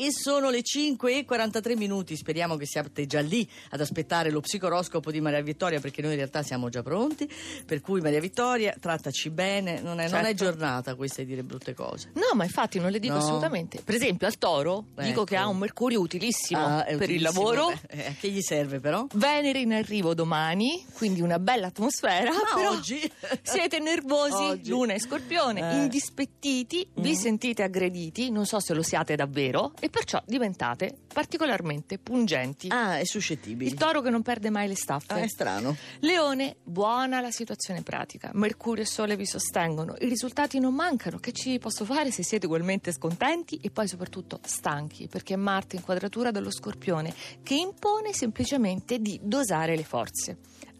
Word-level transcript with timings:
E 0.00 0.12
sono 0.12 0.48
le 0.48 0.62
5 0.62 1.16
e 1.18 1.24
43 1.24 1.74
minuti, 1.74 2.14
speriamo 2.14 2.54
che 2.54 2.66
siate 2.66 3.04
già 3.06 3.18
lì 3.18 3.46
ad 3.70 3.80
aspettare 3.80 4.30
lo 4.30 4.38
psicoroscopo 4.38 5.10
di 5.10 5.20
Maria 5.20 5.42
Vittoria 5.42 5.80
perché 5.80 6.02
noi 6.02 6.12
in 6.12 6.18
realtà 6.18 6.44
siamo 6.44 6.68
già 6.68 6.84
pronti, 6.84 7.28
per 7.66 7.80
cui 7.80 8.00
Maria 8.00 8.20
Vittoria 8.20 8.76
trattaci 8.78 9.28
bene, 9.30 9.80
non 9.80 9.98
è, 9.98 10.08
non 10.08 10.20
è 10.20 10.26
Certo. 10.28 10.44
giornata 10.44 10.94
questa 10.94 11.22
di 11.22 11.26
dire 11.30 11.42
brutte 11.42 11.74
cose. 11.74 12.10
No, 12.14 12.30
ma 12.34 12.44
infatti 12.44 12.78
non 12.78 12.92
le 12.92 13.00
dico 13.00 13.14
No. 13.14 13.18
assolutamente. 13.18 13.80
Per 13.82 13.92
esempio, 13.96 14.28
al 14.28 14.38
toro 14.38 14.84
dico 14.94 15.02
Ecco. 15.08 15.24
che 15.24 15.34
ha 15.36 15.48
un 15.48 15.58
mercurio 15.58 15.98
utilissimo 16.00 16.64
Ah, 16.64 16.84
per 16.84 17.10
il 17.10 17.16
utilissimo, 17.24 17.50
lavoro. 17.52 17.66
beh, 17.90 18.06
eh, 18.06 18.14
che 18.20 18.28
gli 18.30 18.40
serve 18.40 18.78
però? 18.78 19.04
Venere 19.14 19.58
in 19.58 19.72
arrivo 19.72 20.14
domani, 20.14 20.84
quindi 20.92 21.22
una 21.22 21.40
bella 21.40 21.66
atmosfera. 21.66 22.30
Ma 22.30 22.38
però 22.54 22.70
oggi? 22.70 23.00
siete 23.42 23.80
nervosi, 23.80 24.32
Oggi. 24.44 24.70
luna 24.70 24.92
e 24.92 25.00
scorpione, 25.00 25.72
Eh. 25.72 25.74
indispettiti, 25.82 26.88
vi 26.98 27.10
Mm. 27.10 27.14
sentite 27.14 27.64
aggrediti, 27.64 28.30
non 28.30 28.46
so 28.46 28.60
se 28.60 28.74
lo 28.74 28.82
siate 28.84 29.16
davvero, 29.16 29.72
e 29.88 29.90
perciò 29.90 30.22
diventate 30.26 30.94
particolarmente 31.12 31.98
pungenti. 31.98 32.68
Ah, 32.68 32.98
è 32.98 33.04
suscettibile. 33.04 33.70
Il 33.70 33.76
toro 33.76 34.02
che 34.02 34.10
non 34.10 34.22
perde 34.22 34.50
mai 34.50 34.68
le 34.68 34.76
staffe. 34.76 35.14
Ah, 35.14 35.20
è 35.20 35.28
strano. 35.28 35.74
Leone, 36.00 36.56
buona 36.62 37.20
la 37.20 37.30
situazione 37.30 37.82
pratica. 37.82 38.30
Mercurio 38.34 38.82
e 38.82 38.86
Sole 38.86 39.16
vi 39.16 39.24
sostengono. 39.24 39.96
I 39.98 40.06
risultati 40.06 40.60
non 40.60 40.74
mancano. 40.74 41.18
Che 41.18 41.32
ci 41.32 41.58
posso 41.58 41.86
fare 41.86 42.10
se 42.10 42.22
siete 42.22 42.44
ugualmente 42.44 42.92
scontenti 42.92 43.58
e 43.62 43.70
poi 43.70 43.88
soprattutto 43.88 44.38
stanchi? 44.44 45.08
Perché 45.08 45.34
è 45.34 45.36
Marte 45.36 45.76
in 45.76 45.82
quadratura 45.82 46.30
dello 46.30 46.50
Scorpione 46.50 47.14
che 47.42 47.54
impone 47.54 48.12
semplicemente 48.12 48.98
di 48.98 49.18
dosare 49.22 49.74
le 49.74 49.84
forze. 49.84 50.36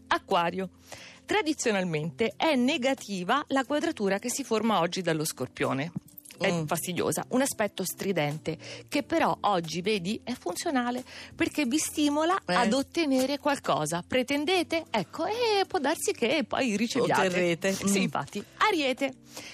Acquario. 0.08 0.68
Tradizionalmente 1.24 2.34
è 2.36 2.54
negativa 2.54 3.42
la 3.48 3.64
quadratura 3.64 4.18
che 4.18 4.30
si 4.30 4.44
forma 4.44 4.80
oggi 4.80 5.00
dallo 5.00 5.24
Scorpione. 5.24 5.92
È 6.38 6.50
Mm. 6.52 6.64
fastidiosa, 6.66 7.24
un 7.30 7.40
aspetto 7.42 7.84
stridente 7.84 8.56
che 8.88 9.02
però 9.02 9.36
oggi 9.40 9.80
vedi 9.82 10.20
è 10.22 10.32
funzionale 10.38 11.02
perché 11.34 11.64
vi 11.66 11.78
stimola 11.78 12.38
Eh. 12.46 12.54
ad 12.54 12.72
ottenere 12.72 13.38
qualcosa. 13.38 14.04
Pretendete? 14.06 14.84
Ecco, 14.90 15.26
e 15.26 15.64
può 15.66 15.78
darsi 15.78 16.12
che 16.12 16.44
poi 16.46 16.76
riceviate. 16.76 17.26
Otterrete. 17.26 17.72
Sì, 17.72 17.98
Mm. 17.98 18.02
infatti. 18.02 18.44
Ariete. 18.58 19.12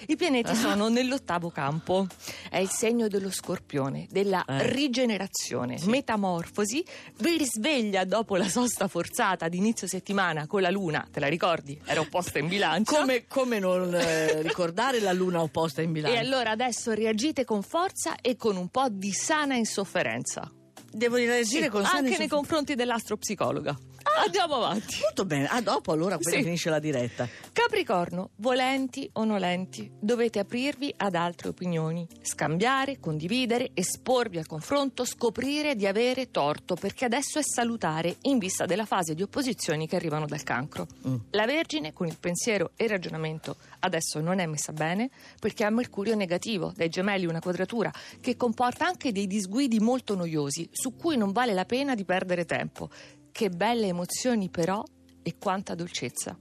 I 0.08 0.16
pianeti 0.16 0.54
sono 0.54 0.88
nell'ottavo 0.88 1.50
campo. 1.50 2.06
È 2.50 2.58
il 2.58 2.70
segno 2.70 3.08
dello 3.08 3.30
scorpione, 3.30 4.06
della 4.10 4.44
Eh. 4.44 4.70
rigenerazione, 4.72 5.78
metamorfosi. 5.84 6.84
Vi 7.18 7.36
risveglia 7.36 8.04
dopo 8.04 8.36
la 8.36 8.48
sosta 8.48 8.88
forzata 8.88 9.48
di 9.48 9.56
inizio 9.58 9.86
settimana 9.86 10.46
con 10.46 10.62
la 10.62 10.70
luna. 10.70 11.06
Te 11.10 11.20
la 11.20 11.28
ricordi? 11.28 11.78
Era 11.84 12.00
opposta 12.00 12.38
in 12.38 12.48
bilancia. 12.48 12.98
Come, 12.98 13.26
come 13.26 13.58
non 13.58 13.94
eh, 13.94 14.42
ricordare 14.42 15.00
la 15.00 15.12
luna 15.12 15.40
opposta 15.42 15.82
in 15.82 15.92
bilancio? 15.92 16.16
E 16.16 16.20
allora 16.20 16.50
adesso 16.50 16.72
reagite 16.86 17.44
con 17.44 17.62
forza 17.62 18.16
e 18.20 18.36
con 18.36 18.56
un 18.56 18.68
po' 18.68 18.88
di 18.88 19.12
sana 19.12 19.54
insofferenza. 19.54 20.50
Devo 20.90 21.16
reagire 21.16 21.68
con 21.68 21.84
anche 21.84 21.96
sane 21.96 22.18
nei 22.18 22.28
confronti 22.28 22.74
dell'astropsicologa. 22.74 23.76
Andiamo 24.24 24.54
avanti. 24.56 24.98
Molto 25.02 25.24
bene. 25.24 25.46
Ah, 25.48 25.60
dopo 25.60 25.92
allora 25.92 26.14
appena 26.16 26.36
Sì. 26.36 26.42
finisce 26.42 26.70
la 26.70 26.78
diretta. 26.78 27.28
Capricorno, 27.52 28.30
volenti 28.36 29.08
o 29.14 29.24
nolenti, 29.24 29.90
dovete 29.98 30.38
aprirvi 30.38 30.92
ad 30.96 31.14
altre 31.14 31.48
opinioni, 31.48 32.06
scambiare, 32.22 33.00
condividere, 33.00 33.70
esporvi 33.74 34.38
al 34.38 34.46
confronto, 34.46 35.04
scoprire 35.04 35.74
di 35.74 35.86
avere 35.86 36.30
torto, 36.30 36.74
perché 36.74 37.04
adesso 37.04 37.38
è 37.38 37.42
salutare 37.42 38.16
in 38.22 38.38
vista 38.38 38.66
della 38.66 38.84
fase 38.86 39.14
di 39.14 39.22
opposizioni 39.22 39.86
che 39.86 39.96
arrivano 39.96 40.26
dal 40.26 40.42
cancro. 40.42 40.86
Mm. 41.06 41.16
La 41.30 41.46
Vergine, 41.46 41.92
con 41.92 42.06
il 42.06 42.16
pensiero 42.18 42.70
e 42.76 42.84
il 42.84 42.90
ragionamento, 42.90 43.56
adesso 43.80 44.20
non 44.20 44.38
è 44.38 44.46
messa 44.46 44.72
bene 44.72 45.10
perché 45.40 45.64
ha 45.64 45.70
Mercurio 45.70 46.14
negativo, 46.14 46.72
dai 46.76 46.88
gemelli 46.88 47.26
una 47.26 47.40
quadratura, 47.40 47.90
che 48.20 48.36
comporta 48.36 48.86
anche 48.86 49.12
dei 49.12 49.26
disguidi 49.26 49.80
molto 49.80 50.14
noiosi, 50.14 50.68
su 50.72 50.94
cui 50.94 51.16
non 51.16 51.32
vale 51.32 51.52
la 51.52 51.64
pena 51.64 51.94
di 51.94 52.04
perdere 52.04 52.44
tempo. 52.44 52.88
Che 53.34 53.48
belle 53.48 53.88
emozioni 53.88 54.48
però 54.48 54.80
e 55.20 55.34
quanta 55.40 55.74
dolcezza. 55.74 56.38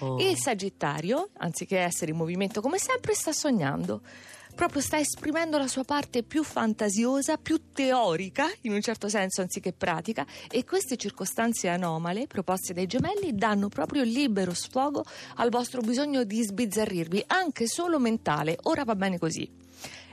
Oh. 0.00 0.18
Il 0.18 0.36
Sagittario, 0.36 1.28
anziché 1.34 1.78
essere 1.78 2.10
in 2.10 2.16
movimento 2.16 2.60
come 2.60 2.78
sempre, 2.78 3.14
sta 3.14 3.32
sognando. 3.32 4.00
Proprio 4.52 4.82
sta 4.82 4.98
esprimendo 4.98 5.56
la 5.56 5.68
sua 5.68 5.84
parte 5.84 6.24
più 6.24 6.42
fantasiosa, 6.42 7.36
più 7.36 7.70
teorica, 7.72 8.50
in 8.62 8.72
un 8.72 8.80
certo 8.80 9.08
senso, 9.08 9.40
anziché 9.40 9.72
pratica, 9.72 10.26
e 10.50 10.64
queste 10.64 10.96
circostanze 10.96 11.68
anomale 11.68 12.26
proposte 12.26 12.72
dai 12.72 12.86
gemelli 12.86 13.36
danno 13.36 13.68
proprio 13.68 14.02
libero 14.02 14.52
sfogo 14.52 15.04
al 15.36 15.48
vostro 15.48 15.80
bisogno 15.80 16.24
di 16.24 16.42
sbizzarrirvi, 16.42 17.22
anche 17.28 17.68
solo 17.68 18.00
mentale. 18.00 18.58
Ora 18.62 18.82
va 18.82 18.96
bene 18.96 19.16
così. 19.16 19.48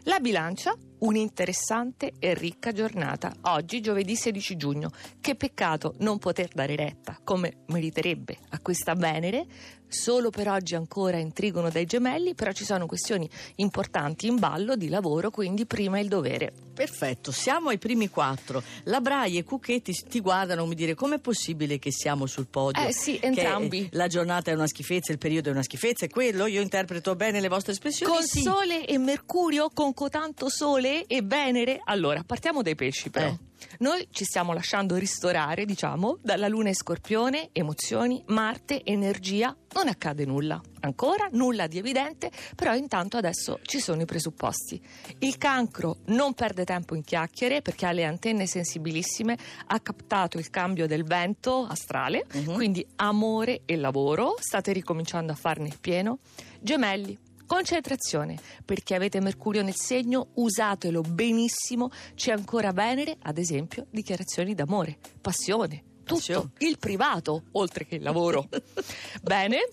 La 0.09 0.19
bilancia, 0.19 0.75
un'interessante 1.01 2.13
e 2.17 2.33
ricca 2.33 2.71
giornata. 2.71 3.31
Oggi, 3.41 3.79
giovedì 3.79 4.15
16 4.15 4.55
giugno. 4.55 4.89
Che 5.21 5.35
peccato 5.35 5.93
non 5.99 6.17
poter 6.17 6.47
dare 6.51 6.75
retta, 6.75 7.19
come 7.23 7.65
meriterebbe, 7.67 8.39
a 8.49 8.59
questa 8.59 8.95
Venere. 8.95 9.45
Solo 9.87 10.31
per 10.31 10.49
oggi 10.49 10.73
ancora 10.73 11.17
in 11.17 11.31
trigono 11.31 11.69
dai 11.69 11.85
gemelli, 11.85 12.33
però 12.33 12.51
ci 12.53 12.65
sono 12.65 12.87
questioni 12.87 13.29
importanti 13.57 14.25
in 14.25 14.39
ballo 14.39 14.75
di 14.75 14.89
lavoro, 14.89 15.29
quindi 15.29 15.67
prima 15.67 15.99
il 15.99 16.07
dovere. 16.07 16.53
Perfetto, 16.79 17.33
siamo 17.33 17.67
ai 17.67 17.77
primi 17.77 18.07
quattro. 18.09 18.63
La 18.83 19.01
Braille 19.01 19.39
e 19.39 19.43
Cucchetti 19.43 19.91
ti 20.07 20.21
guardano 20.21 20.61
come 20.61 20.75
dire 20.75 20.93
com'è 20.95 21.19
possibile 21.19 21.77
che 21.77 21.91
siamo 21.91 22.25
sul 22.25 22.47
podio? 22.47 22.81
Eh 22.87 22.93
sì, 22.93 23.19
Che 23.19 23.25
entrambi. 23.25 23.89
la 23.91 24.07
giornata 24.07 24.49
è 24.49 24.53
una 24.53 24.65
schifezza, 24.65 25.11
il 25.11 25.17
periodo 25.17 25.49
è 25.49 25.51
una 25.51 25.61
schifezza, 25.61 26.05
è 26.05 26.09
quello? 26.09 26.45
Io 26.45 26.61
interpreto 26.61 27.17
bene 27.17 27.41
le 27.41 27.49
vostre 27.49 27.73
espressioni? 27.73 28.13
Con 28.13 28.23
Sì. 28.23 28.43
Sole 28.43 28.85
e 28.85 28.97
Mercurio, 28.97 29.69
con 29.73 29.93
cotanto 29.93 30.47
Sole 30.47 31.05
e 31.05 31.21
Venere. 31.21 31.81
Allora, 31.83 32.23
partiamo 32.25 32.61
dai 32.61 32.75
pesci 32.75 33.09
però. 33.09 33.27
Eh. 33.27 33.37
Noi 33.79 34.07
ci 34.11 34.23
stiamo 34.23 34.53
lasciando 34.53 34.95
ristorare, 34.95 35.65
diciamo, 35.65 36.17
dalla 36.21 36.47
Luna 36.47 36.69
e 36.69 36.73
Scorpione, 36.75 37.49
emozioni, 37.51 38.23
Marte, 38.27 38.83
energia. 38.83 39.55
Non 39.73 39.87
accade 39.87 40.25
nulla. 40.25 40.59
Ancora 40.81 41.27
nulla 41.31 41.67
di 41.67 41.77
evidente, 41.77 42.31
però 42.55 42.73
intanto 42.73 43.17
adesso 43.17 43.59
ci 43.63 43.79
sono 43.79 44.01
i 44.01 44.05
presupposti. 44.05 44.81
Il 45.19 45.37
cancro 45.37 45.97
non 46.07 46.33
perde 46.33 46.63
tempo 46.65 46.95
in 46.95 47.03
chiacchiere 47.03 47.61
perché 47.61 47.85
ha 47.85 47.91
le 47.91 48.05
antenne 48.05 48.47
sensibilissime, 48.47 49.37
ha 49.67 49.79
captato 49.79 50.37
il 50.37 50.49
cambio 50.49 50.87
del 50.87 51.03
vento 51.03 51.65
astrale, 51.69 52.25
Mhm. 52.33 52.53
quindi 52.53 52.85
amore 52.97 53.61
e 53.65 53.75
lavoro, 53.75 54.35
state 54.39 54.71
ricominciando 54.71 55.31
a 55.31 55.35
farne 55.35 55.67
il 55.67 55.77
pieno. 55.79 56.19
Gemelli, 56.61 57.17
Concentrazione, 57.49 58.37
perché 58.63 58.93
avete 58.93 59.19
Mercurio 59.19 59.63
nel 59.63 59.73
segno, 59.75 60.27
usatelo 60.35 61.01
benissimo. 61.01 61.89
C'è 62.13 62.31
ancora 62.31 62.71
Venere, 62.71 63.17
ad 63.23 63.39
esempio, 63.39 63.87
dichiarazioni 63.89 64.53
d'amore, 64.53 64.99
passione. 65.19 65.83
Tutto, 66.03 66.51
il 66.59 66.77
privato, 66.77 67.45
oltre 67.53 67.87
che 67.87 67.95
il 67.95 68.03
lavoro. 68.03 68.47
Bene, 69.23 69.67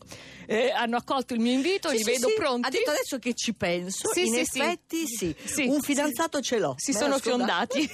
eh, 0.46 0.70
hanno 0.70 0.96
accolto 0.96 1.34
il 1.34 1.40
mio 1.40 1.52
invito, 1.52 1.90
Sì, 1.90 1.98
li 1.98 2.02
sì, 2.02 2.10
vedo 2.12 2.28
sì. 2.28 2.34
pronti. 2.34 2.66
Ha 2.66 2.70
detto 2.70 2.90
adesso 2.92 3.18
che 3.18 3.34
ci 3.34 3.52
penso. 3.52 4.08
Sì, 4.10 4.26
in 4.26 4.36
effetti 4.36 5.06
sì. 5.06 5.34
Un 5.66 5.82
fidanzato 5.82 6.40
ce 6.40 6.58
l'ho. 6.58 6.76
Si 6.78 6.92
Me 6.92 6.98
sono 6.98 7.18
fiondati. 7.18 7.90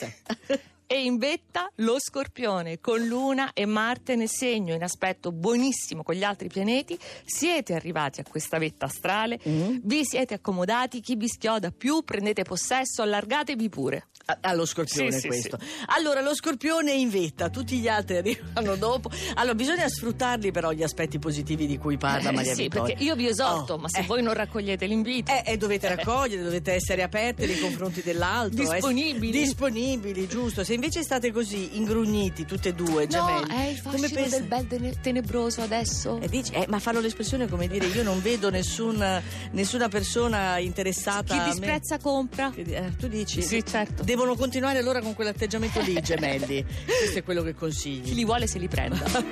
E 0.92 1.04
in 1.04 1.16
vetta 1.16 1.70
lo 1.76 1.96
scorpione 1.98 2.78
con 2.78 3.02
Luna 3.06 3.52
e 3.54 3.64
Marte 3.64 4.14
nel 4.14 4.28
segno 4.28 4.74
in 4.74 4.82
aspetto 4.82 5.32
buonissimo 5.32 6.02
con 6.02 6.14
gli 6.14 6.22
altri 6.22 6.48
pianeti. 6.48 6.98
Siete 7.24 7.72
arrivati 7.74 8.20
a 8.20 8.24
questa 8.28 8.58
vetta 8.58 8.84
astrale, 8.84 9.40
Mm. 9.48 9.78
vi 9.84 10.04
siete 10.04 10.34
accomodati, 10.34 11.00
chi 11.00 11.16
vi 11.16 11.28
schioda 11.28 11.70
più 11.70 12.02
prendete 12.02 12.42
possesso, 12.42 13.00
allargatevi 13.00 13.68
pure. 13.70 14.08
Allo 14.42 14.66
scorpione 14.66 15.10
Sì, 15.12 15.20
sì, 15.20 15.26
questo. 15.28 15.58
Allora, 15.86 16.20
lo 16.20 16.32
scorpione 16.34 16.92
è 16.92 16.94
in 16.94 17.08
vetta, 17.08 17.48
tutti 17.48 17.78
gli 17.78 17.88
altri 17.88 18.16
arrivano 18.18 18.76
dopo. 18.76 19.10
Allora, 19.34 19.54
bisogna 19.54 19.88
sfruttarli 19.88 20.52
però 20.52 20.70
gli 20.72 20.82
aspetti 20.84 21.18
positivi 21.18 21.66
di 21.66 21.76
cui 21.78 21.96
parla 21.96 22.28
Eh, 22.30 22.32
Maria 22.32 22.54
sì, 22.54 22.62
Vittoria. 22.64 22.84
perché 22.94 23.02
io 23.02 23.16
vi 23.16 23.26
esorto, 23.28 23.72
Oh, 23.74 23.78
ma 23.78 23.88
se 23.88 24.00
eh. 24.00 24.04
voi 24.04 24.22
non 24.22 24.34
raccogliete 24.34 24.86
l'invito. 24.86 25.32
Eh, 25.32 25.42
eh, 25.46 25.56
dovete 25.56 25.88
raccogliere, 25.94 26.42
dovete 26.42 26.72
essere 26.72 27.02
aperte 27.02 27.46
nei 27.46 27.58
confronti 27.58 28.00
dell'altro. 28.02 28.62
Disponibili. 28.62 29.38
ess- 29.40 29.46
disponibili, 29.48 30.28
giusto. 30.28 30.62
Se 30.62 30.74
invece 30.82 31.04
state 31.04 31.30
così, 31.30 31.76
ingrugniti, 31.76 32.44
tutte 32.44 32.70
e 32.70 32.74
due, 32.74 33.02
no, 33.02 33.06
gemelli. 33.06 33.50
è 33.54 33.66
il 33.68 33.82
come 33.82 33.98
fascino 33.98 34.20
pensi- 34.20 34.36
del 34.38 34.48
bel 34.48 34.66
tene- 34.66 35.00
tenebroso 35.00 35.60
adesso. 35.62 36.18
Eh, 36.20 36.28
dici- 36.28 36.50
eh, 36.54 36.66
ma 36.68 36.80
fanno 36.80 36.98
l'espressione 36.98 37.46
come 37.48 37.68
dire 37.68 37.86
io 37.86 38.02
non 38.02 38.20
vedo 38.20 38.50
nessun- 38.50 39.22
nessuna 39.52 39.88
persona 39.88 40.58
interessata 40.58 41.38
Chi 41.44 41.50
disprezza 41.50 41.98
compra. 41.98 42.52
Eh, 42.56 42.96
tu 42.98 43.06
dici? 43.06 43.42
Sì, 43.42 43.62
certo. 43.64 44.02
Devono 44.02 44.34
continuare 44.34 44.78
allora 44.78 45.00
con 45.00 45.14
quell'atteggiamento 45.14 45.80
lì, 45.82 45.94
gemelli. 46.02 46.64
Questo 46.84 47.18
è 47.20 47.22
quello 47.22 47.42
che 47.42 47.54
consigli. 47.54 48.02
Chi 48.02 48.14
li 48.14 48.24
vuole 48.24 48.48
se 48.48 48.58
li 48.58 48.66
prenda. 48.66 49.00